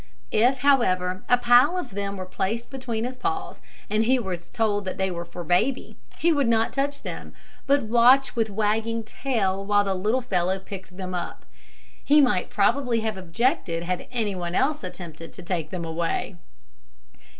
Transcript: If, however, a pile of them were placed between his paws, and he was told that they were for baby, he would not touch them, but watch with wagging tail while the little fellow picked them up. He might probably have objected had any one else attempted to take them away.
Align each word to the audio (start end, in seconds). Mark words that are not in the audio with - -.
If, 0.31 0.61
however, 0.61 1.23
a 1.29 1.37
pile 1.37 1.77
of 1.77 1.91
them 1.91 2.17
were 2.17 2.25
placed 2.25 2.71
between 2.71 3.03
his 3.03 3.15
paws, 3.17 3.61
and 3.87 4.05
he 4.05 4.17
was 4.17 4.49
told 4.49 4.83
that 4.85 4.97
they 4.97 5.11
were 5.11 5.25
for 5.25 5.43
baby, 5.43 5.95
he 6.17 6.33
would 6.33 6.47
not 6.47 6.73
touch 6.73 7.03
them, 7.03 7.35
but 7.67 7.83
watch 7.83 8.35
with 8.35 8.49
wagging 8.49 9.03
tail 9.03 9.63
while 9.63 9.83
the 9.83 9.93
little 9.93 10.21
fellow 10.21 10.57
picked 10.57 10.97
them 10.97 11.13
up. 11.13 11.45
He 12.03 12.19
might 12.19 12.49
probably 12.49 13.01
have 13.01 13.15
objected 13.15 13.83
had 13.83 14.07
any 14.11 14.33
one 14.33 14.55
else 14.55 14.83
attempted 14.83 15.33
to 15.33 15.43
take 15.43 15.69
them 15.69 15.85
away. 15.85 16.37